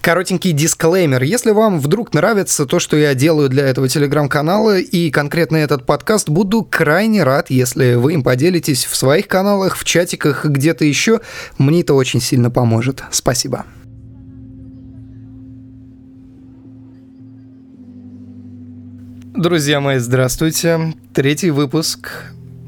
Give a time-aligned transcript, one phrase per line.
[0.00, 1.22] Коротенький дисклеймер.
[1.22, 6.28] Если вам вдруг нравится то, что я делаю для этого телеграм-канала и конкретно этот подкаст,
[6.28, 11.20] буду крайне рад, если вы им поделитесь в своих каналах, в чатиках, где-то еще.
[11.58, 13.02] Мне это очень сильно поможет.
[13.10, 13.64] Спасибо.
[19.34, 20.94] Друзья мои, здравствуйте.
[21.14, 22.10] Третий выпуск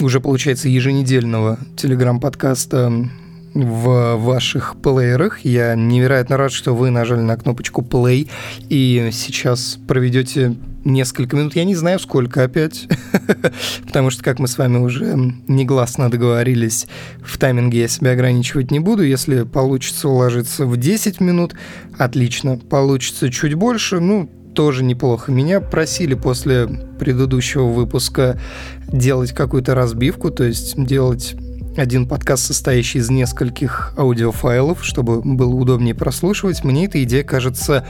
[0.00, 3.10] уже, получается, еженедельного телеграм-подкаста
[3.54, 5.40] в ваших плеерах.
[5.44, 8.28] Я невероятно рад, что вы нажали на кнопочку play
[8.68, 12.88] и сейчас проведете несколько минут, я не знаю сколько опять,
[13.86, 15.14] потому что, как мы с вами уже
[15.46, 16.86] негласно договорились,
[17.22, 19.02] в тайминге я себя ограничивать не буду.
[19.02, 21.54] Если получится уложиться в 10 минут,
[21.98, 22.56] отлично.
[22.56, 25.30] Получится чуть больше, ну, тоже неплохо.
[25.30, 26.66] Меня просили после
[26.98, 28.38] предыдущего выпуска
[28.92, 31.36] делать какую-то разбивку, то есть делать
[31.76, 37.86] один подкаст, состоящий из нескольких аудиофайлов, чтобы было удобнее прослушивать, мне эта идея кажется,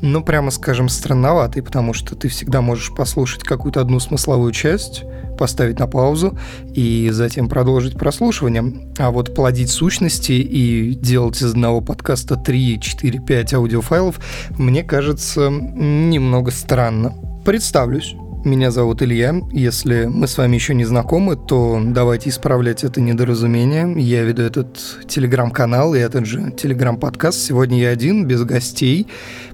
[0.00, 5.04] ну, прямо скажем, странноватой, потому что ты всегда можешь послушать какую-то одну смысловую часть,
[5.38, 6.38] поставить на паузу
[6.74, 8.92] и затем продолжить прослушивание.
[8.98, 14.20] А вот плодить сущности и делать из одного подкаста 3, 4, 5 аудиофайлов,
[14.58, 17.14] мне кажется немного странно.
[17.44, 18.14] Представлюсь.
[18.44, 19.40] Меня зовут Илья.
[19.52, 23.94] Если мы с вами еще не знакомы, то давайте исправлять это недоразумение.
[24.02, 27.38] Я веду этот телеграм-канал и этот же телеграм-подкаст.
[27.38, 29.06] Сегодня я один, без гостей,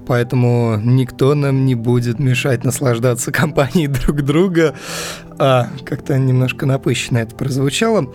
[0.06, 4.74] поэтому никто нам не будет мешать наслаждаться компанией друг друга.
[5.38, 8.14] А, как-то немножко напыщенно это прозвучало.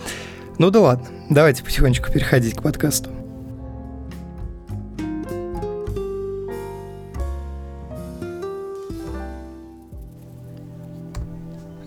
[0.57, 3.11] Ну да ладно, давайте потихонечку переходить к подкасту.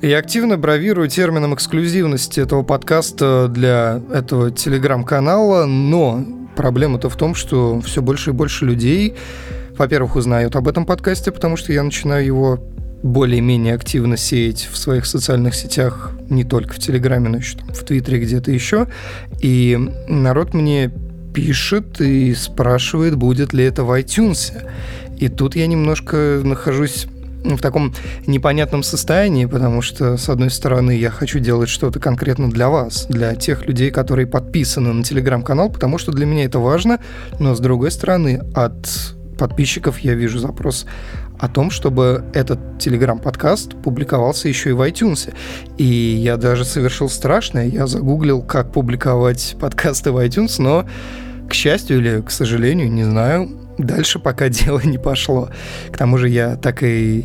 [0.02, 6.22] Я активно бравирую термином эксклюзивности этого подкаста для этого телеграм-канала, но
[6.55, 9.14] проблема-то в том, что все больше и больше людей,
[9.77, 12.62] во-первых, узнают об этом подкасте, потому что я начинаю его
[13.02, 17.83] более-менее активно сеять в своих социальных сетях, не только в Телеграме, но еще там, в
[17.83, 18.89] Твиттере где-то еще.
[19.40, 20.92] И народ мне
[21.33, 24.52] пишет и спрашивает, будет ли это в iTunes.
[25.18, 27.06] И тут я немножко нахожусь
[27.55, 27.95] в таком
[28.27, 33.34] непонятном состоянии, потому что, с одной стороны, я хочу делать что-то конкретно для вас, для
[33.34, 36.98] тех людей, которые подписаны на телеграм-канал, потому что для меня это важно,
[37.39, 38.89] но, с другой стороны, от
[39.39, 40.86] подписчиков я вижу запрос
[41.39, 45.33] о том, чтобы этот телеграм-подкаст публиковался еще и в iTunes.
[45.77, 50.86] И я даже совершил страшное, я загуглил, как публиковать подкасты в iTunes, но,
[51.48, 55.51] к счастью или к сожалению, не знаю, Дальше пока дело не пошло.
[55.91, 57.25] К тому же я так и,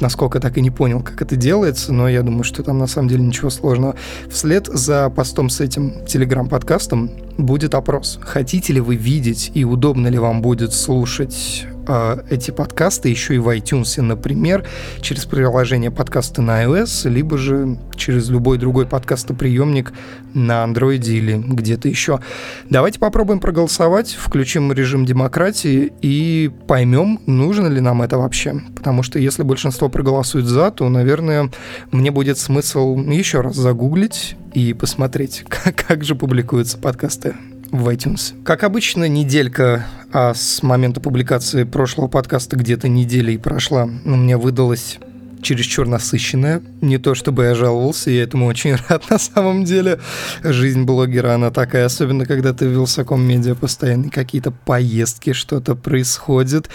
[0.00, 3.08] насколько так и не понял, как это делается, но я думаю, что там на самом
[3.08, 3.96] деле ничего сложного.
[4.30, 8.18] Вслед за постом с этим телеграм-подкастом будет опрос.
[8.22, 13.38] Хотите ли вы видеть и удобно ли вам будет слушать э, эти подкасты еще и
[13.38, 14.66] в iTunes, например,
[15.00, 19.92] через приложение подкасты на iOS, либо же через любой другой подкастоприемник
[20.34, 22.20] на Android или где-то еще.
[22.68, 28.60] Давайте попробуем проголосовать, включим режим демократии и поймем, нужно ли нам это вообще.
[28.76, 31.50] Потому что если большинство проголосует за, то, наверное,
[31.90, 37.34] мне будет смысл еще раз загуглить и посмотреть, как, как же публикуются подкасты
[37.70, 38.42] в iTunes.
[38.44, 44.38] Как обычно, неделька, а с момента публикации прошлого подкаста где-то неделя и прошла, у меня
[44.38, 44.98] выдалась
[45.42, 46.62] чересчур насыщенная.
[46.80, 50.00] Не то чтобы я жаловался, я этому очень рад на самом деле.
[50.42, 56.68] Жизнь блогера, она такая, особенно когда ты в Вилсаком медиа постоянно какие-то поездки, что-то происходит.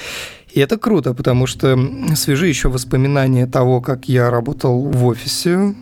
[0.51, 1.78] И это круто, потому что
[2.16, 5.75] свежи еще воспоминания того, как я работал в офисе,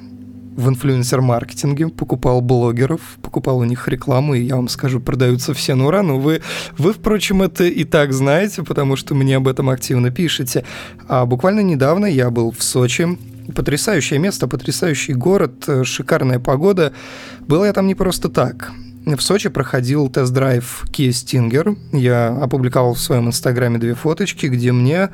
[0.55, 5.87] в инфлюенсер-маркетинге, покупал блогеров, покупал у них рекламу, и я вам скажу, продаются все на
[5.87, 6.41] ура, но вы,
[6.77, 10.63] вы, впрочем, это и так знаете, потому что мне об этом активно пишете.
[11.07, 13.17] А буквально недавно я был в Сочи,
[13.55, 16.93] потрясающее место, потрясающий город, э, шикарная погода.
[17.41, 18.71] Был я там не просто так.
[19.05, 21.77] В Сочи проходил тест-драйв Kia Stinger.
[21.91, 25.09] Я опубликовал в своем инстаграме две фоточки, где мне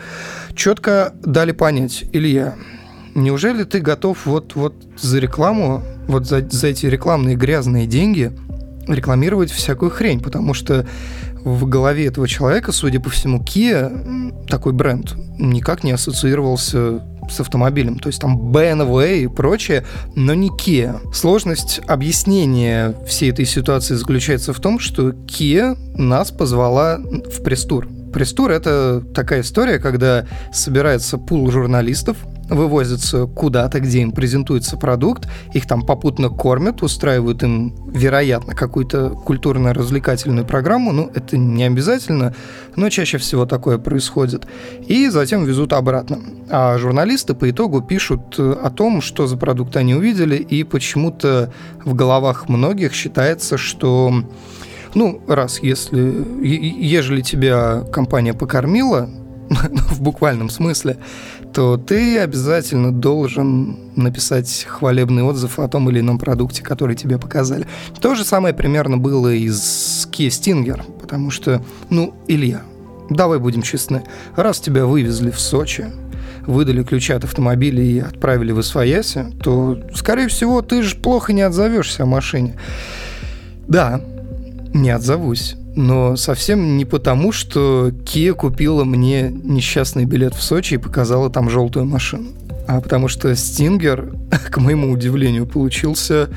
[0.53, 2.55] четко дали понять, Илья,
[3.15, 8.31] неужели ты готов вот, вот за рекламу, вот за, за эти рекламные грязные деньги
[8.87, 10.85] рекламировать всякую хрень, потому что
[11.43, 17.99] в голове этого человека, судя по всему, Kia, такой бренд, никак не ассоциировался с автомобилем.
[17.99, 19.85] То есть там BMW и прочее,
[20.15, 21.13] но не Kia.
[21.13, 27.87] Сложность объяснения всей этой ситуации заключается в том, что Kia нас позвала в пресс-тур.
[28.11, 32.17] Пресс-тур— это такая история, когда собирается пул журналистов,
[32.49, 40.45] вывозятся куда-то, где им презентуется продукт, их там попутно кормят, устраивают им, вероятно, какую-то культурно-развлекательную
[40.45, 42.35] программу, ну, это не обязательно,
[42.75, 44.47] но чаще всего такое происходит,
[44.87, 46.19] и затем везут обратно.
[46.49, 51.53] А журналисты по итогу пишут э, о том, что за продукт они увидели, и почему-то
[51.85, 54.23] в головах многих считается, что
[54.95, 59.09] ну, раз если, ежели тебя компания покормила,
[59.49, 60.97] в буквальном смысле,
[61.53, 67.65] то ты обязательно должен написать хвалебный отзыв о том или ином продукте, который тебе показали.
[67.99, 72.61] То же самое примерно было и с Kia Stinger, потому что, ну, Илья,
[73.09, 74.03] давай будем честны,
[74.35, 75.85] раз тебя вывезли в Сочи,
[76.45, 81.41] выдали ключи от автомобиля и отправили в Освояси, то, скорее всего, ты же плохо не
[81.41, 82.55] отзовешься о машине.
[83.67, 84.01] Да,
[84.73, 90.77] не отзовусь но совсем не потому, что Kia купила мне несчастный билет в Сочи и
[90.77, 92.29] показала там желтую машину,
[92.67, 94.13] а потому что Стингер,
[94.51, 96.29] к моему удивлению, получился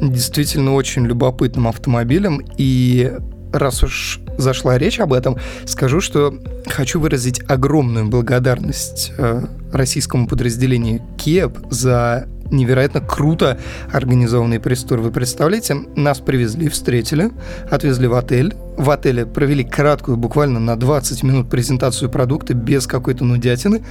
[0.00, 3.12] действительно очень любопытным автомобилем, и
[3.52, 6.34] раз уж зашла речь об этом, скажу, что
[6.66, 13.58] хочу выразить огромную благодарность э, российскому подразделению Киев за невероятно круто
[13.92, 15.00] организованный пресс-тур.
[15.00, 17.30] Вы представляете, нас привезли, встретили,
[17.70, 18.54] отвезли в отель.
[18.76, 23.84] В отеле провели краткую, буквально на 20 минут презентацию продукта без какой-то нудятины.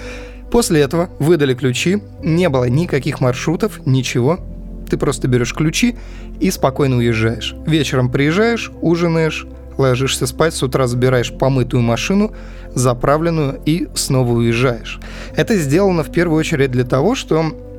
[0.52, 4.40] После этого выдали ключи, не было никаких маршрутов, ничего.
[4.90, 5.96] Ты просто берешь ключи
[6.40, 7.56] и спокойно уезжаешь.
[7.66, 12.34] Вечером приезжаешь, ужинаешь, ложишься спать, с утра забираешь помытую машину,
[12.76, 15.00] заправленную и снова уезжаешь.
[15.36, 17.73] Это сделано в первую очередь для того, что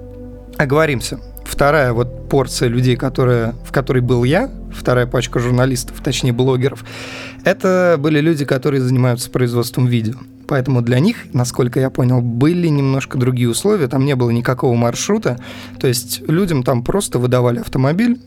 [0.57, 1.21] оговоримся.
[1.45, 6.85] Вторая вот порция людей, которая, в которой был я, вторая пачка журналистов, точнее блогеров,
[7.45, 10.15] это были люди, которые занимаются производством видео.
[10.47, 15.39] Поэтому для них, насколько я понял, были немножко другие условия, там не было никакого маршрута.
[15.81, 18.21] То есть людям там просто выдавали автомобиль,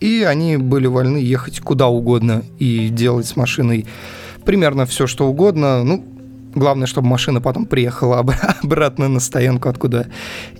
[0.00, 3.86] и они были вольны ехать куда угодно и делать с машиной
[4.44, 5.82] примерно все, что угодно.
[5.84, 6.04] Ну,
[6.54, 8.18] Главное, чтобы машина потом приехала
[8.62, 10.08] обратно на стоянку, откуда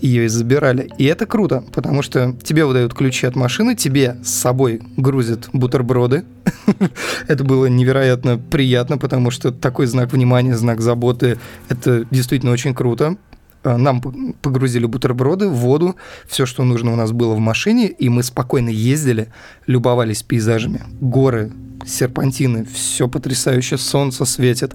[0.01, 0.91] ее и забирали.
[0.99, 6.25] И это круто, потому что тебе выдают ключи от машины, тебе с собой грузят бутерброды.
[7.29, 11.39] это было невероятно приятно, потому что такой знак внимания, знак заботы,
[11.69, 13.17] это действительно очень круто.
[13.65, 14.01] А, нам
[14.43, 15.97] погрузили бутерброды, воду,
[16.27, 19.29] все, что нужно у нас было в машине, и мы спокойно ездили,
[19.67, 20.83] любовались пейзажами.
[21.01, 21.51] Горы,
[21.87, 24.75] серпантины, все потрясающе, солнце светит.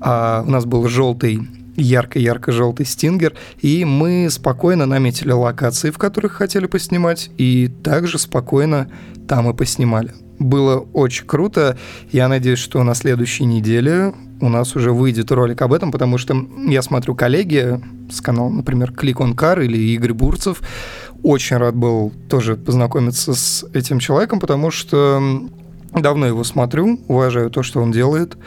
[0.00, 1.40] А у нас был желтый
[1.76, 8.90] ярко-ярко-желтый стингер, и мы спокойно наметили локации, в которых хотели поснимать, и также спокойно
[9.28, 10.14] там и поснимали.
[10.38, 11.76] Было очень круто.
[12.12, 16.34] Я надеюсь, что на следующей неделе у нас уже выйдет ролик об этом, потому что
[16.66, 17.80] я смотрю коллеги
[18.10, 20.62] с канала, например, Click on Car или Игорь Бурцев.
[21.22, 25.20] Очень рад был тоже познакомиться с этим человеком, потому что
[25.92, 28.38] давно его смотрю, уважаю то, что он делает.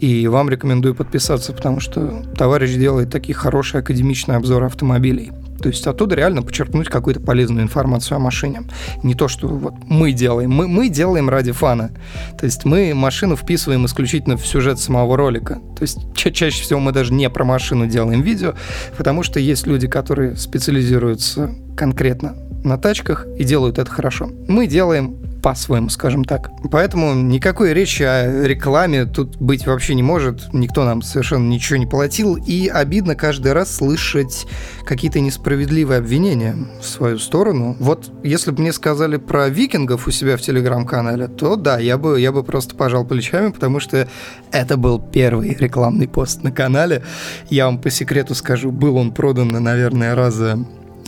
[0.00, 5.32] И вам рекомендую подписаться, потому что товарищ делает такие хорошие академичные обзоры автомобилей.
[5.60, 8.62] То есть оттуда реально почерпнуть какую-то полезную информацию о машине.
[9.02, 10.50] Не то, что вот мы делаем.
[10.52, 11.90] Мы, мы делаем ради фана.
[12.38, 15.54] То есть мы машину вписываем исключительно в сюжет самого ролика.
[15.76, 18.54] То есть ча- чаще всего мы даже не про машину делаем видео,
[18.96, 24.30] потому что есть люди, которые специализируются конкретно на тачках и делают это хорошо.
[24.48, 26.50] Мы делаем по-своему, скажем так.
[26.70, 30.52] Поэтому никакой речи о рекламе тут быть вообще не может.
[30.52, 32.36] Никто нам совершенно ничего не платил.
[32.36, 34.46] И обидно каждый раз слышать
[34.84, 37.76] какие-то несправедливые обвинения в свою сторону.
[37.78, 42.20] Вот если бы мне сказали про викингов у себя в телеграм-канале, то да, я бы,
[42.20, 44.08] я бы просто пожал плечами, потому что
[44.50, 47.04] это был первый рекламный пост на канале.
[47.48, 50.58] Я вам по секрету скажу, был он продан, наверное, раза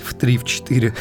[0.00, 0.92] в 3-4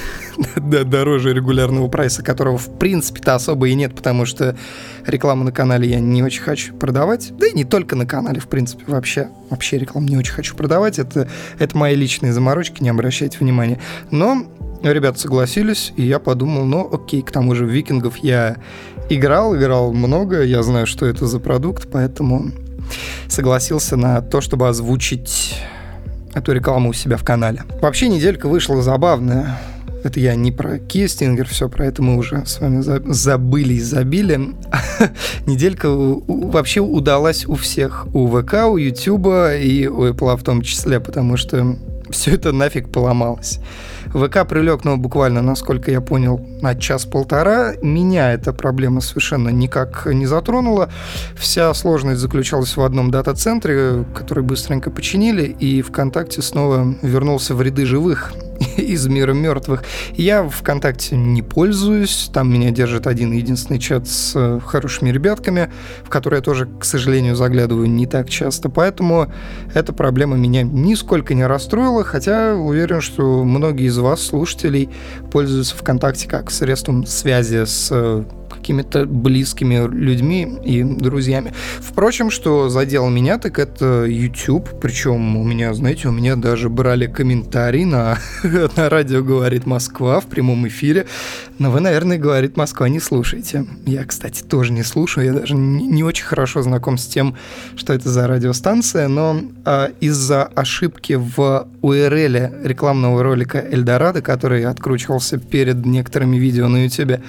[0.85, 4.57] дороже регулярного прайса, которого в принципе-то особо и нет, потому что
[5.05, 7.31] рекламу на канале я не очень хочу продавать.
[7.37, 9.29] Да и не только на канале, в принципе, вообще.
[9.49, 10.99] Вообще рекламу не очень хочу продавать.
[10.99, 11.27] Это,
[11.57, 13.79] это мои личные заморочки, не обращайте внимания.
[14.11, 14.45] Но
[14.83, 18.57] ребята согласились, и я подумал, ну окей, к тому же в викингов я
[19.09, 22.51] играл, играл много, я знаю, что это за продукт, поэтому
[23.27, 25.55] согласился на то, чтобы озвучить
[26.33, 27.63] эту рекламу у себя в канале.
[27.81, 29.59] Вообще неделька вышла забавная.
[30.03, 32.81] Это я не про Кистингер, все про это мы уже с вами
[33.11, 34.55] забыли и забили.
[35.45, 38.07] Неделька вообще удалась у всех.
[38.13, 41.75] У ВК, у Ютуба и у Apple в том числе, потому что
[42.09, 43.59] все это нафиг поломалось.
[44.13, 47.73] ВК прилег, но буквально, насколько я понял, на час-полтора.
[47.81, 50.89] Меня эта проблема совершенно никак не затронула.
[51.35, 57.85] Вся сложность заключалась в одном дата-центре, который быстренько починили, и ВКонтакте снова вернулся в ряды
[57.85, 58.33] живых
[58.77, 59.83] из мира мертвых.
[60.13, 65.71] Я ВКонтакте не пользуюсь, там меня держит один единственный чат с э, хорошими ребятками,
[66.03, 69.31] в который я тоже, к сожалению, заглядываю не так часто, поэтому
[69.73, 74.89] эта проблема меня нисколько не расстроила, хотя уверен, что многие из вас, слушателей,
[75.31, 78.23] пользуются ВКонтакте как средством связи с э,
[78.59, 81.53] какими-то близкими людьми и друзьями.
[81.79, 84.69] Впрочем, что задел меня, так это YouTube.
[84.81, 88.17] Причем у меня, знаете, у меня даже брали комментарий на,
[88.75, 91.07] на радио «Говорит Москва» в прямом эфире.
[91.57, 93.65] Но вы, наверное, «Говорит Москва» не слушаете.
[93.85, 95.25] Я, кстати, тоже не слушаю.
[95.25, 97.35] Я даже не, не очень хорошо знаком с тем,
[97.75, 99.07] что это за радиостанция.
[99.07, 106.85] Но а, из-за ошибки в URL рекламного ролика «Эльдорадо», который откручивался перед некоторыми видео на
[106.85, 107.19] YouTube,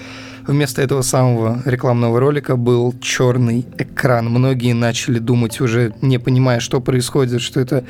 [0.50, 4.28] Вместо этого самого рекламного ролика был черный экран.
[4.28, 7.84] Многие начали думать уже, не понимая, что происходит, что это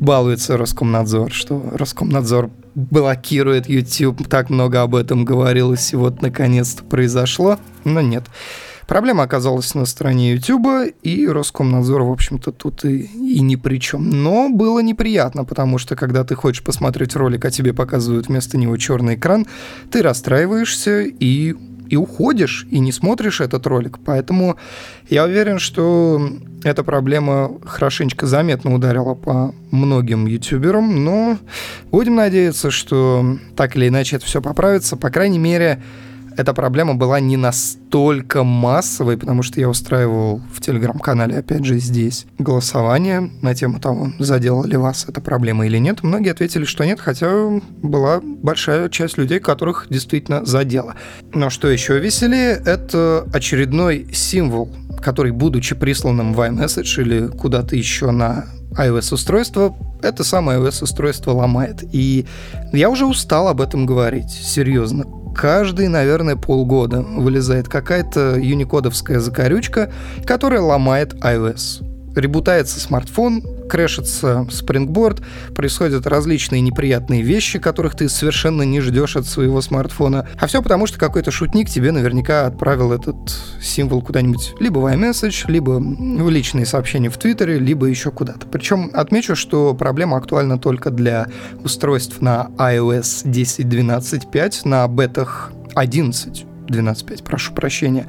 [0.00, 4.28] балуется Роскомнадзор, что Роскомнадзор блокирует YouTube.
[4.28, 7.58] Так много об этом говорилось, и вот наконец-то произошло.
[7.84, 8.24] Но нет.
[8.86, 14.10] Проблема оказалась на стороне YouTube, и Роскомнадзор, в общем-то, тут и, и ни при чем.
[14.10, 18.76] Но было неприятно, потому что когда ты хочешь посмотреть ролик, а тебе показывают вместо него
[18.76, 19.46] черный экран,
[19.90, 21.56] ты расстраиваешься и
[21.88, 23.98] и уходишь, и не смотришь этот ролик.
[24.04, 24.56] Поэтому
[25.08, 26.30] я уверен, что
[26.62, 31.38] эта проблема хорошенечко заметно ударила по многим ютуберам, но
[31.90, 34.96] будем надеяться, что так или иначе это все поправится.
[34.96, 35.82] По крайней мере,
[36.36, 42.26] эта проблема была не настолько массовой, потому что я устраивал в телеграм-канале, опять же, здесь
[42.38, 46.02] голосование на тему того, задела ли вас эта проблема или нет.
[46.02, 50.94] Многие ответили, что нет, хотя была большая часть людей, которых действительно задела.
[51.32, 58.10] Но что еще веселее, это очередной символ, который, будучи присланным в iMessage или куда-то еще
[58.10, 61.84] на iOS-устройство, это самое iOS-устройство ломает.
[61.92, 62.26] И
[62.72, 69.92] я уже устал об этом говорить, серьезно каждые, наверное, полгода вылезает какая-то юникодовская закорючка,
[70.26, 71.93] которая ломает iOS.
[72.14, 75.22] Ребутается смартфон, крэшится спрингборд,
[75.54, 80.28] происходят различные неприятные вещи, которых ты совершенно не ждешь от своего смартфона.
[80.38, 83.16] А все потому, что какой-то шутник тебе наверняка отправил этот
[83.60, 88.46] символ куда-нибудь либо в iMessage, либо в личные сообщения в Твиттере, либо еще куда-то.
[88.46, 91.26] Причем отмечу, что проблема актуальна только для
[91.62, 98.06] устройств на iOS 10.12.5, на бетах 11 12.5, прошу прощения.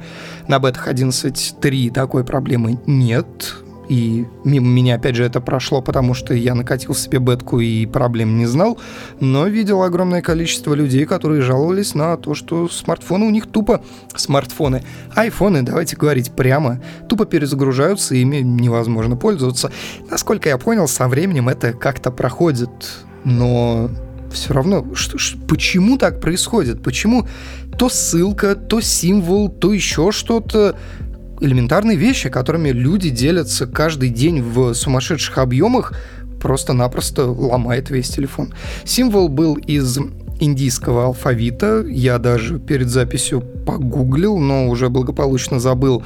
[0.48, 3.56] На бетах 11.3 такой проблемы нет.
[3.88, 8.36] И мимо меня, опять же, это прошло, потому что я накатил себе бетку и проблем
[8.36, 8.78] не знал,
[9.20, 13.82] но видел огромное количество людей, которые жаловались на то, что смартфоны у них тупо
[14.14, 14.82] смартфоны.
[15.14, 19.70] Айфоны, давайте говорить прямо, тупо перезагружаются, ими невозможно пользоваться.
[20.10, 22.70] Насколько я понял, со временем это как-то проходит,
[23.24, 23.90] но
[24.32, 26.82] все равно, что, что, почему так происходит?
[26.82, 27.26] Почему
[27.78, 30.76] то ссылка, то символ, то еще что-то
[31.40, 35.92] элементарные вещи, которыми люди делятся каждый день в сумасшедших объемах,
[36.40, 38.54] просто-напросто ломает весь телефон.
[38.84, 39.98] Символ был из
[40.40, 41.84] индийского алфавита.
[41.88, 46.02] Я даже перед записью погуглил, но уже благополучно забыл,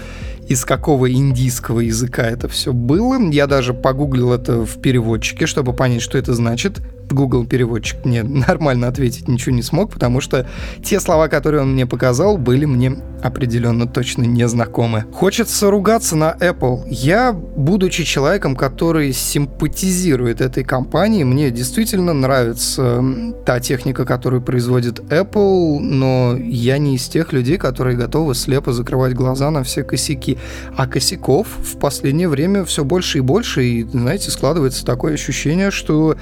[0.50, 3.20] из какого индийского языка это все было.
[3.30, 6.82] Я даже погуглил это в переводчике, чтобы понять, что это значит.
[7.08, 10.48] Google переводчик мне нормально ответить ничего не смог, потому что
[10.82, 15.04] те слова, которые он мне показал, были мне определенно точно незнакомы.
[15.12, 16.84] Хочется ругаться на Apple.
[16.88, 23.04] Я, будучи человеком, который симпатизирует этой компании, мне действительно нравится
[23.44, 29.14] та техника, которую производит Apple, но я не из тех людей, которые готовы слепо закрывать
[29.14, 30.38] глаза на все косяки.
[30.76, 36.16] А косяков в последнее время все больше и больше, и, знаете, складывается такое ощущение, что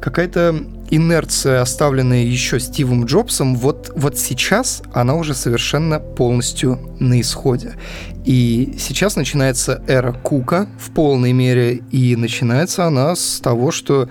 [0.00, 7.74] какая-то инерция, оставленная еще Стивом Джобсом, вот, вот сейчас она уже совершенно полностью на исходе.
[8.26, 14.08] И сейчас начинается эра Кука в полной мере, и начинается она с того, что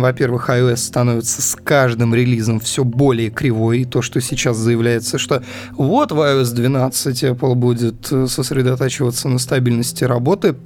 [0.00, 3.80] во-первых, iOS становится с каждым релизом все более кривой.
[3.80, 10.04] И то, что сейчас заявляется, что вот в iOS 12 Apple будет сосредотачиваться на стабильности
[10.04, 10.56] работы,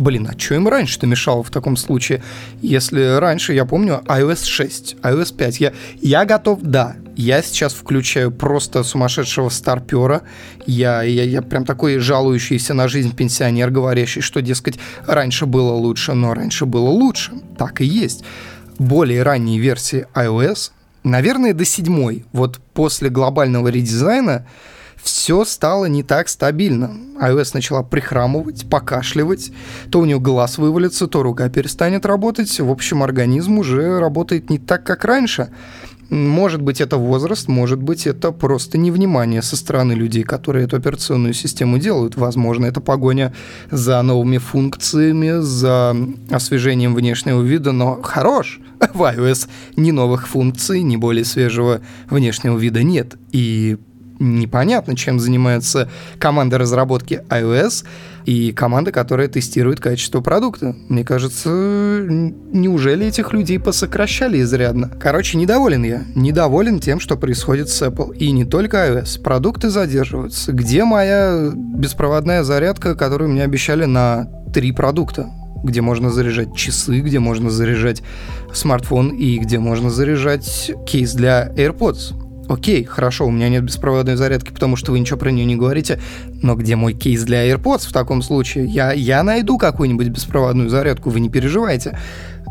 [0.00, 2.22] Блин, а что им раньше-то мешало в таком случае?
[2.62, 8.30] Если раньше, я помню, iOS 6, iOS 5, я, я готов, да, я сейчас включаю
[8.30, 10.22] просто сумасшедшего старпера.
[10.64, 16.14] Я, я, я прям такой жалующийся на жизнь пенсионер, говорящий, что, дескать, раньше было лучше,
[16.14, 17.32] но раньше было лучше.
[17.58, 18.24] Так и есть.
[18.80, 20.72] Более ранние версии iOS
[21.04, 22.24] наверное, до седьмой.
[22.32, 24.46] Вот после глобального редизайна
[25.02, 26.90] все стало не так стабильно.
[27.20, 29.50] iOS начала прихрамывать, покашливать,
[29.90, 32.60] то у нее глаз вывалится, то рука перестанет работать.
[32.60, 35.48] В общем, организм уже работает не так, как раньше.
[36.10, 41.34] Может быть, это возраст, может быть, это просто невнимание со стороны людей, которые эту операционную
[41.34, 42.16] систему делают.
[42.16, 43.32] Возможно, это погоня
[43.70, 45.96] за новыми функциями, за
[46.28, 48.60] освежением внешнего вида, но хорош.
[48.94, 53.16] В iOS ни новых функций, ни более свежего внешнего вида нет.
[53.30, 53.78] И
[54.18, 55.88] непонятно, чем занимается
[56.18, 57.84] команда разработки iOS
[58.24, 60.76] и команда, которая тестирует качество продукта.
[60.88, 64.90] Мне кажется, неужели этих людей посокращали изрядно?
[65.00, 66.02] Короче, недоволен я.
[66.14, 68.16] Недоволен тем, что происходит с Apple.
[68.16, 69.22] И не только iOS.
[69.22, 70.52] Продукты задерживаются.
[70.52, 75.30] Где моя беспроводная зарядка, которую мне обещали на три продукта?
[75.62, 78.02] где можно заряжать часы, где можно заряжать
[78.50, 84.50] смартфон и где можно заряжать кейс для AirPods окей, хорошо, у меня нет беспроводной зарядки,
[84.50, 86.00] потому что вы ничего про нее не говорите,
[86.42, 88.66] но где мой кейс для AirPods в таком случае?
[88.66, 91.98] Я, я найду какую-нибудь беспроводную зарядку, вы не переживайте.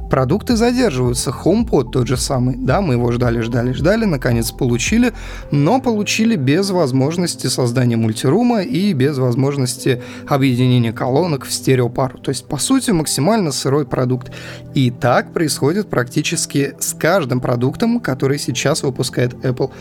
[0.09, 1.29] Продукты задерживаются.
[1.29, 2.55] HomePod тот же самый.
[2.57, 5.13] Да, мы его ждали, ждали, ждали, наконец получили,
[5.51, 12.17] но получили без возможности создания мультирума и без возможности объединения колонок в стереопару.
[12.17, 14.31] То есть, по сути, максимально сырой продукт.
[14.73, 19.71] И так происходит практически с каждым продуктом, который сейчас выпускает Apple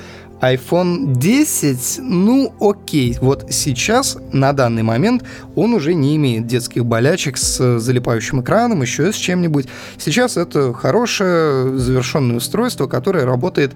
[0.41, 7.37] iPhone 10, ну окей, вот сейчас, на данный момент, он уже не имеет детских болячек
[7.37, 9.67] с залипающим экраном, еще с чем-нибудь.
[9.99, 13.73] Сейчас это хорошее завершенное устройство, которое работает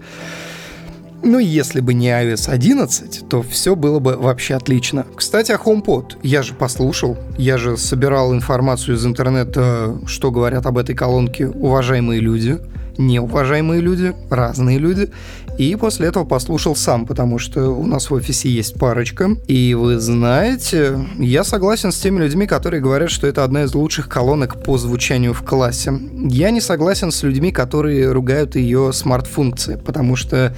[1.25, 5.07] ну, если бы не iOS 11, то все было бы вообще отлично.
[5.15, 6.17] Кстати, о HomePod.
[6.25, 12.21] Я же послушал, я же собирал информацию из интернета, что говорят об этой колонке уважаемые
[12.21, 12.59] люди
[12.99, 15.11] неуважаемые люди, разные люди.
[15.59, 19.37] И после этого послушал сам, потому что у нас в офисе есть парочка.
[19.47, 24.09] И вы знаете, я согласен с теми людьми, которые говорят, что это одна из лучших
[24.09, 25.93] колонок по звучанию в классе.
[26.29, 30.55] Я не согласен с людьми, которые ругают ее смарт-функции, потому что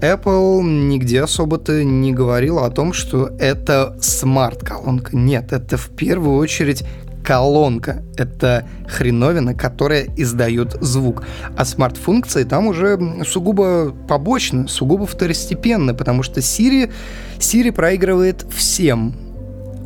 [0.00, 5.16] Apple нигде особо-то не говорила о том, что это смарт-колонка.
[5.16, 6.84] Нет, это в первую очередь
[7.28, 8.02] колонка.
[8.16, 11.24] Это хреновина, которая издает звук.
[11.58, 16.90] А смарт-функции там уже сугубо побочно, сугубо второстепенно, потому что Siri,
[17.36, 19.14] Siri проигрывает всем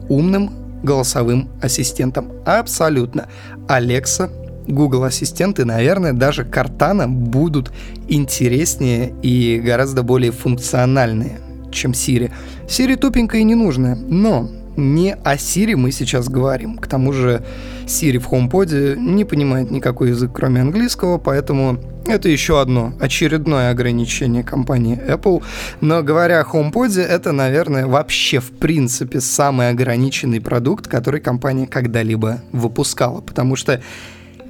[0.09, 0.53] умным
[0.85, 2.31] голосовым ассистентам.
[2.47, 3.27] Абсолютно.
[3.67, 4.31] Alexa,
[4.69, 7.73] Google ассистенты, наверное, даже Cortana будут
[8.07, 11.41] интереснее и гораздо более функциональные,
[11.73, 12.31] чем Siri.
[12.69, 16.79] Siri тупенькая и ненужная, но не о Siri мы сейчас говорим.
[16.79, 17.45] К тому же
[17.87, 24.43] Siri в HomePod не понимает никакой язык, кроме английского, поэтому это еще одно очередное ограничение
[24.43, 25.43] компании Apple.
[25.81, 32.41] Но говоря о HomePod, это, наверное, вообще в принципе самый ограниченный продукт, который компания когда-либо
[32.53, 33.81] выпускала, потому что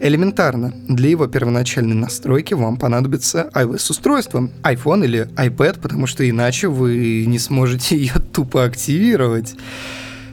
[0.05, 7.25] Элементарно, для его первоначальной настройки вам понадобится iOS-устройство, iPhone или iPad, потому что иначе вы
[7.25, 9.55] не сможете ее тупо активировать.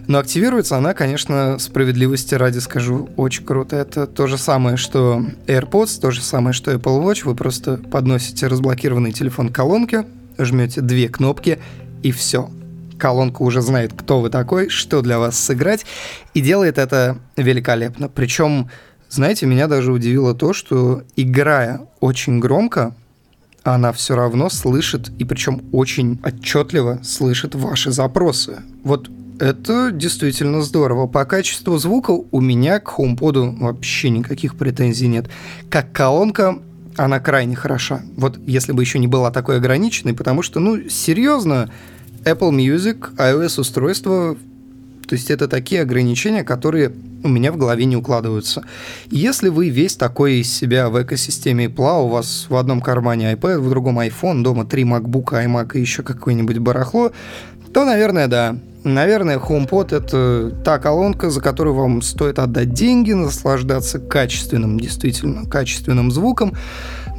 [0.09, 3.75] Но активируется она, конечно, справедливости ради скажу, очень круто.
[3.75, 7.25] Это то же самое, что AirPods, то же самое, что Apple Watch.
[7.25, 10.07] Вы просто подносите разблокированный телефон к колонке,
[10.39, 11.59] жмете две кнопки,
[12.01, 12.49] и все.
[12.97, 15.85] Колонка уже знает, кто вы такой, что для вас сыграть,
[16.33, 18.09] и делает это великолепно.
[18.09, 18.71] Причем,
[19.09, 22.95] знаете, меня даже удивило то, что играя очень громко,
[23.61, 28.63] она все равно слышит, и причем очень отчетливо слышит ваши запросы.
[28.83, 29.07] Вот
[29.39, 31.07] это действительно здорово.
[31.07, 35.29] По качеству звука у меня к HomePod вообще никаких претензий нет.
[35.69, 36.59] Как колонка,
[36.97, 38.01] она крайне хороша.
[38.17, 41.69] Вот если бы еще не была такой ограниченной, потому что, ну, серьезно,
[42.25, 44.35] Apple Music, iOS-устройство,
[45.07, 48.63] то есть это такие ограничения, которые у меня в голове не укладываются.
[49.09, 53.59] Если вы весь такой из себя в экосистеме Apple, у вас в одном кармане iPad,
[53.59, 57.11] в другом iPhone, дома три MacBook, iMac и еще какое-нибудь барахло,
[57.73, 63.99] то, наверное, да, Наверное, HomePod— это та колонка, за которую вам стоит отдать деньги, наслаждаться
[63.99, 66.53] качественным, действительно качественным звуком.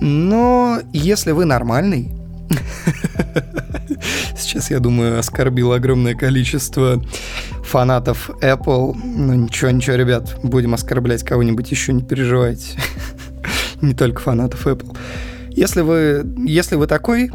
[0.01, 2.13] Но если вы нормальный,
[4.37, 7.03] Сейчас, я думаю, оскорбил огромное количество
[7.63, 8.97] фанатов Apple.
[9.05, 12.79] Ну ничего, ничего, ребят, будем оскорблять кого-нибудь еще, не переживайте.
[13.81, 14.95] Не только фанатов Apple.
[15.51, 17.31] Если вы, если вы такой,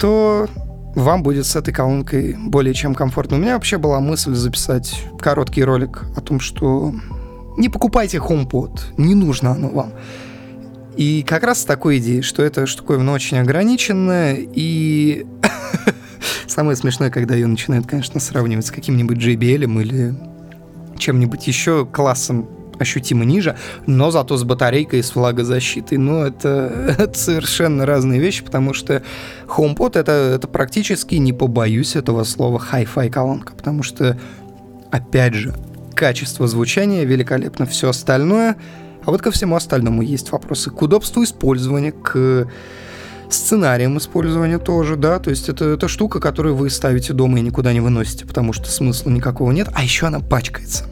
[0.00, 0.48] то
[0.94, 3.36] вам будет с этой колонкой более чем комфортно.
[3.36, 6.94] У меня вообще была мысль записать короткий ролик о том, что
[7.56, 9.92] не покупайте HomePod, не нужно оно вам.
[10.96, 15.26] И как раз с такой идеей, что эта штуковина очень ограниченная, и
[16.46, 20.14] самое смешное, когда ее начинают, конечно, сравнивать с каким-нибудь JBL или
[20.98, 23.56] чем-нибудь еще классом ощутимо ниже,
[23.86, 25.98] но зато с батарейкой и с влагозащитой.
[25.98, 29.02] Но это, это совершенно разные вещи, потому что
[29.46, 34.18] HomePod это, это практически, не побоюсь этого слова, Hi-Fi колонка, потому что,
[34.90, 35.54] опять же,
[35.94, 38.56] качество звучания великолепно, все остальное.
[39.04, 42.48] А вот ко всему остальному есть вопросы к удобству использования, к
[43.28, 47.72] сценарием использования тоже, да, то есть это, это штука, которую вы ставите дома и никуда
[47.72, 50.84] не выносите, потому что смысла никакого нет, а еще она пачкается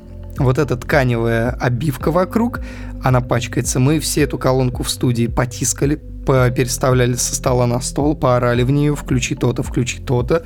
[0.45, 2.61] вот эта тканевая обивка вокруг,
[3.03, 3.81] она пачкается.
[3.81, 8.95] Мы все эту колонку в студии потискали, переставляли со стола на стол, поорали в нее,
[8.95, 10.45] включи то-то, включи то-то.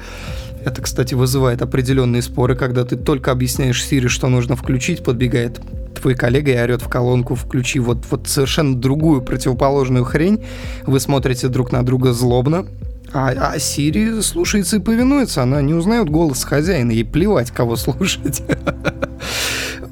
[0.65, 5.61] Это, кстати, вызывает определенные споры, когда ты только объясняешь Сири, что нужно включить, подбегает
[5.95, 10.45] твой коллега и орет в колонку, включи вот, вот совершенно другую противоположную хрень.
[10.85, 12.67] Вы смотрите друг на друга злобно,
[13.13, 15.43] а, а Сири слушается и повинуется.
[15.43, 18.43] Она не узнает голос хозяина, ей плевать, кого слушать.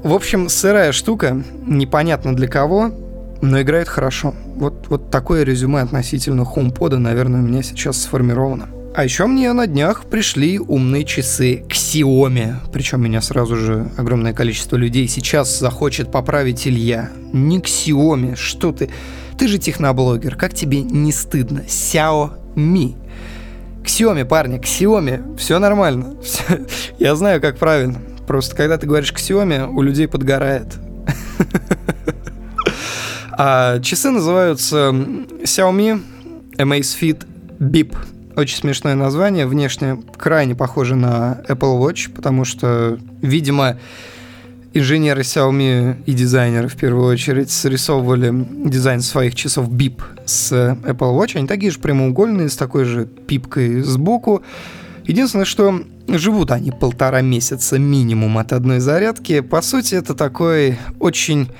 [0.04, 2.92] В общем, сырая штука, непонятно для кого,
[3.40, 4.34] но играет хорошо.
[4.54, 8.68] Вот, вот такое резюме относительно HomePod, наверное, у меня сейчас сформировано.
[8.94, 12.56] А еще мне на днях пришли умные часы Xiaomi.
[12.70, 17.08] Причем меня сразу же огромное количество людей сейчас захочет поправить Илья.
[17.32, 18.90] Не Xiaomi, что ты?
[19.38, 21.60] Ты же техноблогер, как тебе не стыдно?
[21.60, 22.94] Xiaomi.
[23.82, 26.16] Xiaomi, парни, Xiaomi, все нормально.
[26.98, 28.02] Я знаю, как правильно.
[28.26, 30.78] Просто когда ты говоришь Xiaomi, у людей подгорает.
[33.36, 34.90] А часы называются
[35.42, 36.00] Xiaomi
[36.56, 37.26] Amazfit
[37.58, 37.96] Bip.
[38.36, 43.78] Очень смешное название, внешне крайне похоже на Apple Watch, потому что, видимо,
[44.72, 48.32] инженеры Xiaomi и дизайнеры в первую очередь срисовывали
[48.68, 51.36] дизайн своих часов Bip с Apple Watch.
[51.36, 54.42] Они такие же прямоугольные, с такой же пипкой сбоку.
[55.04, 59.40] Единственное, что живут они полтора месяца минимум от одной зарядки.
[59.40, 61.50] По сути, это такой очень,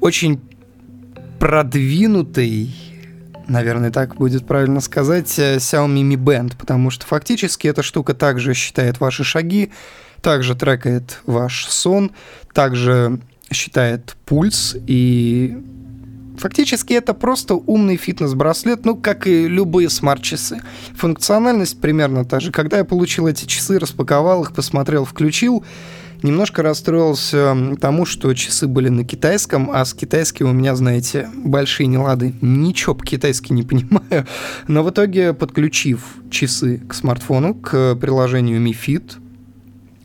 [0.00, 0.40] очень
[1.38, 2.74] продвинутый,
[3.46, 8.54] наверное, так будет правильно сказать, э, Xiaomi Mi Band, потому что фактически эта штука также
[8.54, 9.70] считает ваши шаги,
[10.22, 12.12] также трекает ваш сон,
[12.52, 13.20] также
[13.52, 15.56] считает пульс и
[16.36, 20.62] Фактически это просто умный фитнес-браслет, ну, как и любые смарт-часы.
[20.96, 22.50] Функциональность примерно та же.
[22.50, 25.64] Когда я получил эти часы, распаковал их, посмотрел, включил,
[26.22, 31.86] немножко расстроился тому, что часы были на китайском, а с китайским у меня, знаете, большие
[31.86, 32.34] нелады.
[32.40, 34.26] Ничего по-китайски не понимаю.
[34.66, 39.12] Но в итоге, подключив часы к смартфону, к приложению Mi Fit,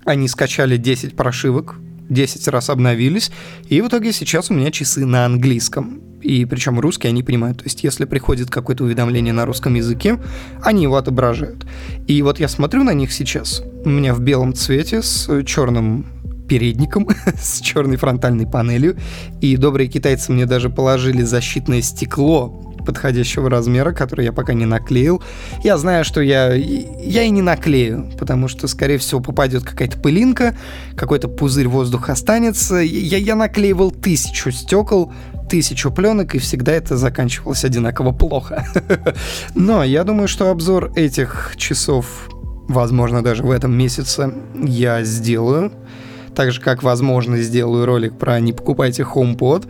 [0.06, 1.76] они скачали 10 прошивок,
[2.10, 3.32] 10 раз обновились,
[3.68, 7.60] и в итоге сейчас у меня часы на английском и причем русские они понимают.
[7.60, 10.20] То есть, если приходит какое-то уведомление на русском языке,
[10.62, 11.66] они его отображают.
[12.08, 13.64] И вот я смотрю на них сейчас.
[13.86, 16.06] У меня в белом цвете с черным
[16.48, 17.08] передником,
[17.40, 18.98] с черной фронтальной панелью.
[19.40, 25.22] И добрые китайцы мне даже положили защитное стекло подходящего размера, который я пока не наклеил.
[25.64, 30.58] Я знаю, что я, я и не наклею, потому что, скорее всего, попадет какая-то пылинка,
[30.96, 32.78] какой-то пузырь воздуха останется.
[32.78, 35.14] Я, я наклеивал тысячу стекол,
[35.52, 38.66] тысячу пленок, и всегда это заканчивалось одинаково плохо.
[39.54, 42.28] Но я думаю, что обзор этих часов,
[42.68, 45.72] возможно, даже в этом месяце я сделаю.
[46.34, 49.68] Так же, как, возможно, сделаю ролик про «Не покупайте HomePod».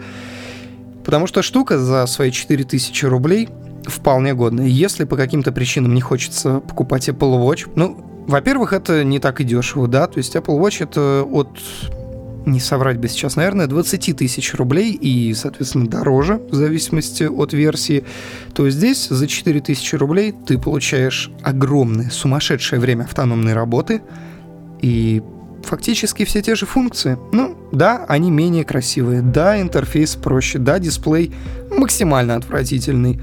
[1.09, 3.49] Потому что штука за свои 4000 рублей
[3.85, 4.67] вполне годная.
[4.67, 9.43] Если по каким-то причинам не хочется покупать Apple Watch, ну, во-первых, это не так и
[9.43, 11.49] дешево, да, то есть Apple Watch это от
[12.45, 18.03] не соврать бы сейчас, наверное, 20 тысяч рублей и, соответственно, дороже, в зависимости от версии,
[18.53, 24.03] то здесь за 4 тысячи рублей ты получаешь огромное, сумасшедшее время автономной работы
[24.83, 25.23] и
[25.63, 27.17] фактически все те же функции.
[27.31, 31.33] Ну, да, они менее красивые, да, интерфейс проще, да, дисплей
[31.71, 33.19] максимально отвратительный,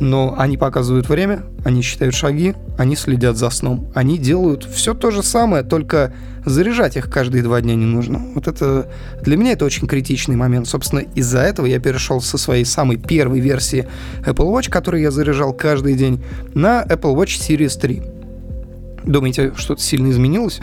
[0.00, 3.92] но они показывают время, они считают шаги, они следят за сном.
[3.94, 6.14] Они делают все то же самое, только
[6.46, 8.18] заряжать их каждые два дня не нужно.
[8.34, 8.90] Вот это
[9.22, 10.66] для меня это очень критичный момент.
[10.68, 13.86] Собственно, из-за этого я перешел со своей самой первой версии
[14.24, 16.22] Apple Watch, которую я заряжал каждый день,
[16.54, 18.02] на Apple Watch Series 3.
[19.04, 20.60] Думаете, что-то сильно изменилось?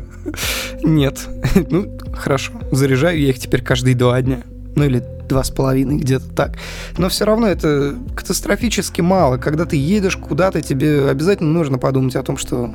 [0.82, 1.26] Нет.
[1.70, 2.52] Ну, хорошо.
[2.70, 4.42] Заряжаю я их теперь каждые два дня.
[4.76, 6.58] Ну или два с половиной, где-то так.
[6.98, 9.38] Но все равно это катастрофически мало.
[9.38, 12.74] Когда ты едешь куда-то, тебе обязательно нужно подумать о том, что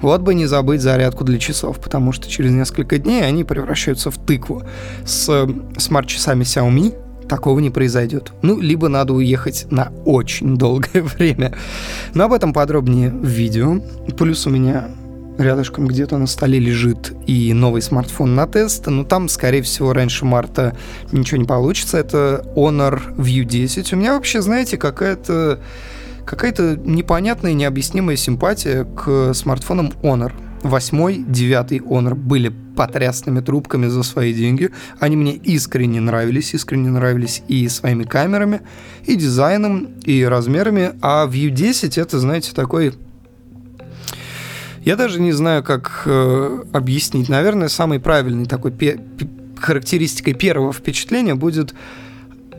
[0.00, 4.18] вот бы не забыть зарядку для часов, потому что через несколько дней они превращаются в
[4.18, 4.62] тыкву.
[5.04, 6.94] С смарт-часами Xiaomi
[7.30, 8.32] такого не произойдет.
[8.42, 11.54] Ну, либо надо уехать на очень долгое время.
[12.12, 13.80] Но об этом подробнее в видео.
[14.18, 14.90] Плюс у меня
[15.38, 20.24] рядышком где-то на столе лежит и новый смартфон на тест, но там, скорее всего, раньше
[20.24, 20.76] марта
[21.12, 21.98] ничего не получится.
[21.98, 23.92] Это Honor View 10.
[23.92, 25.60] У меня вообще, знаете, какая-то
[26.26, 30.32] какая-то непонятная, необъяснимая симпатия к смартфонам Honor.
[30.62, 34.70] Восьмой, девятый Honor были потрясными трубками за свои деньги.
[35.00, 38.62] Они мне искренне нравились, искренне нравились и своими камерами,
[39.04, 40.92] и дизайном, и размерами.
[41.02, 42.94] А View 10 это, знаете, такой
[44.82, 47.28] я даже не знаю, как э, объяснить.
[47.28, 48.98] Наверное, самый правильный такой пе-
[49.58, 51.74] характеристикой первого впечатления будет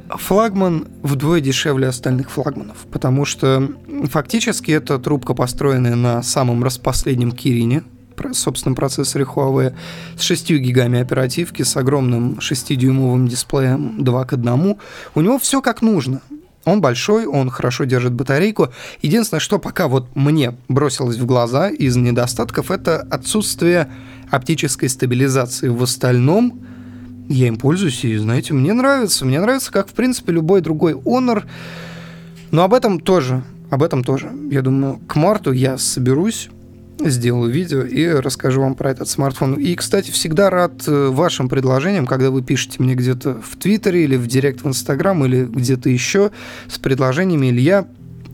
[0.08, 3.72] флагман вдвое дешевле остальных флагманов, потому что
[4.06, 7.82] фактически это трубка, построенная на самом распоследнем Кирине,
[8.34, 9.74] собственном процессоре Huawei,
[10.18, 14.78] с 6 гигами оперативки, с огромным 6-дюймовым дисплеем 2 к 1.
[15.16, 16.22] У него все как нужно.
[16.64, 18.70] Он большой, он хорошо держит батарейку.
[19.02, 23.92] Единственное, что пока вот мне бросилось в глаза из недостатков, это отсутствие
[24.30, 25.70] оптической стабилизации.
[25.70, 26.60] В остальном
[27.28, 29.26] я им пользуюсь, и, знаете, мне нравится.
[29.26, 31.44] Мне нравится, как, в принципе, любой другой Honor.
[32.52, 34.32] Но об этом тоже, об этом тоже.
[34.52, 36.50] Я думаю, к марту я соберусь,
[37.10, 39.56] сделаю видео и расскажу вам про этот смартфон.
[39.56, 44.16] И, кстати, всегда рад э, вашим предложениям, когда вы пишете мне где-то в Твиттере или
[44.16, 46.32] в Директ в Инстаграм или где-то еще
[46.68, 47.50] с предложениями.
[47.50, 47.88] Илья,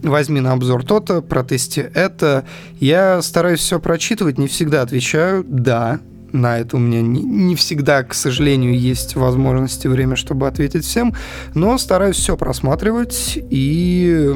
[0.04, 2.46] возьми на обзор то-то, протести это.
[2.80, 6.00] Я стараюсь все прочитывать, не всегда отвечаю «да»,
[6.34, 11.14] на это у меня не, не всегда, к сожалению, есть возможности, время, чтобы ответить всем,
[11.54, 14.34] но стараюсь все просматривать и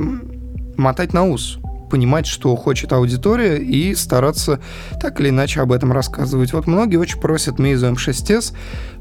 [0.77, 1.60] мотать на ус
[1.91, 4.61] понимать, что хочет аудитория, и стараться
[4.99, 6.53] так или иначе об этом рассказывать.
[6.53, 8.53] Вот многие очень просят Meizu M6s,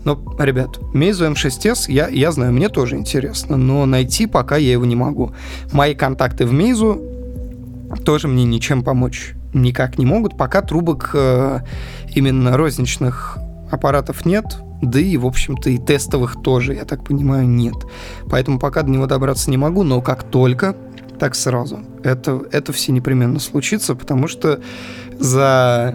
[0.05, 4.85] но, ребят, Meizu M6s, я, я знаю, мне тоже интересно, но найти пока я его
[4.85, 5.33] не могу.
[5.72, 11.61] Мои контакты в Meizu тоже мне ничем помочь никак не могут, пока трубок э,
[12.14, 13.38] именно розничных
[13.70, 14.44] аппаратов нет,
[14.83, 17.76] да и, в общем-то, и тестовых тоже, я так понимаю, нет.
[18.29, 20.74] Поэтому пока до него добраться не могу, но как только
[21.18, 21.81] так сразу.
[22.03, 24.61] Это, это все непременно случится, потому что
[25.19, 25.95] за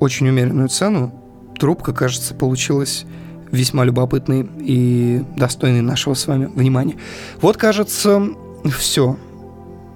[0.00, 1.12] очень умеренную цену
[1.58, 3.04] трубка, кажется, получилась
[3.50, 6.96] весьма любопытной и достойной нашего с вами внимания.
[7.40, 8.22] Вот, кажется,
[8.78, 9.16] все.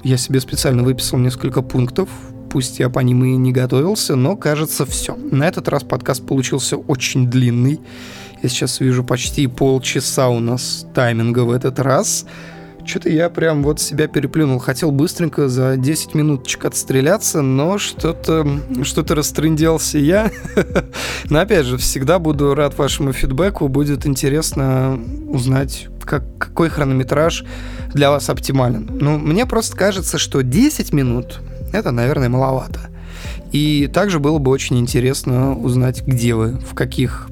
[0.05, 2.09] Я себе специально выписал несколько пунктов,
[2.51, 5.17] пусть я по ним и не готовился, но, кажется, все.
[5.17, 7.81] На этот раз подкаст получился очень длинный.
[8.43, 12.27] Я сейчас вижу почти полчаса у нас тайминга в этот раз.
[12.87, 14.61] Что-то я прям вот себя переплюнул.
[14.61, 18.47] Хотел быстренько за 10 минуточек отстреляться, но что-то
[18.85, 20.31] что растрынделся я.
[21.29, 23.67] но опять же, всегда буду рад вашему фидбэку.
[23.67, 27.45] Будет интересно узнать, как, какой хронометраж
[27.93, 28.89] для вас оптимален.
[29.01, 31.41] Ну, мне просто кажется, что 10 минут
[31.73, 32.81] это, наверное, маловато.
[33.51, 37.29] И также было бы очень интересно узнать, где вы, в каких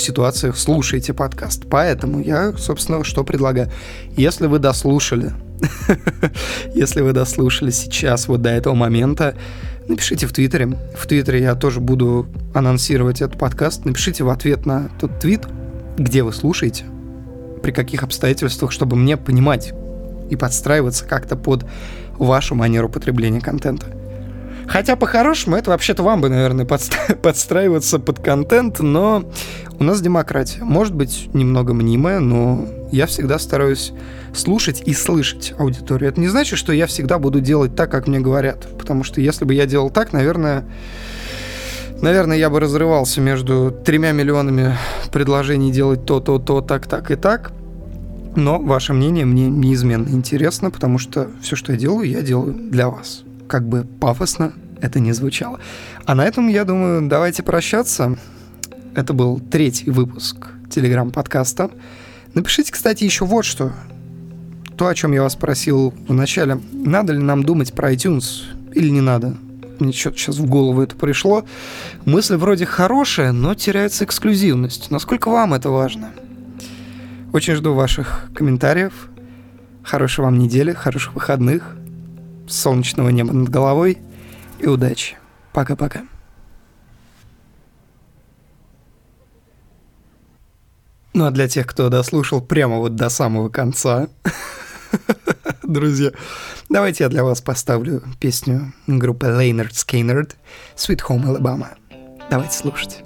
[0.00, 1.64] ситуациях слушаете подкаст.
[1.68, 3.70] Поэтому я, собственно, что предлагаю.
[4.16, 5.32] Если вы дослушали,
[6.74, 9.34] если вы дослушали сейчас вот до этого момента,
[9.88, 10.76] напишите в Твиттере.
[10.96, 13.84] В Твиттере я тоже буду анонсировать этот подкаст.
[13.84, 15.46] Напишите в ответ на тот твит,
[15.96, 16.84] где вы слушаете,
[17.62, 19.72] при каких обстоятельствах, чтобы мне понимать
[20.30, 21.64] и подстраиваться как-то под
[22.18, 23.86] вашу манеру потребления контента.
[24.68, 26.66] Хотя по-хорошему это вообще-то вам бы, наверное,
[27.22, 29.24] подстраиваться под контент, но
[29.78, 30.64] у нас демократия.
[30.64, 33.92] Может быть, немного мнимая, но я всегда стараюсь
[34.34, 36.10] слушать и слышать аудиторию.
[36.10, 38.66] Это не значит, что я всегда буду делать так, как мне говорят.
[38.78, 40.64] Потому что если бы я делал так, наверное,
[42.00, 44.76] наверное, я бы разрывался между тремя миллионами
[45.12, 47.52] предложений делать то, то, то, так, так и так.
[48.34, 52.88] Но ваше мнение мне неизменно интересно, потому что все, что я делаю, я делаю для
[52.88, 53.25] вас.
[53.48, 55.60] Как бы пафосно это не звучало.
[56.04, 58.18] А на этом, я думаю, давайте прощаться.
[58.94, 61.70] Это был третий выпуск телеграм-подкаста.
[62.34, 63.72] Напишите, кстати, еще вот что.
[64.76, 66.60] То, о чем я вас спросил в начале.
[66.72, 68.42] Надо ли нам думать про iTunes
[68.74, 69.36] или не надо?
[69.78, 71.44] Мне что-то сейчас в голову это пришло.
[72.04, 74.90] Мысль вроде хорошая, но теряется эксклюзивность.
[74.90, 76.10] Насколько вам это важно?
[77.32, 79.08] Очень жду ваших комментариев.
[79.82, 81.76] Хорошей вам недели, хороших выходных,
[82.48, 83.98] солнечного неба над головой
[84.58, 85.16] и удачи.
[85.52, 86.02] Пока-пока.
[91.12, 94.08] Ну а для тех, кто дослушал прямо вот до самого конца,
[95.62, 96.10] друзья,
[96.68, 100.30] давайте я для вас поставлю песню группы Leonard Skinner
[100.76, 101.68] «Sweet Home Alabama».
[102.30, 103.02] Давайте слушать.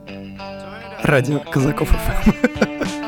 [1.02, 2.96] Радио Казаков ФМ.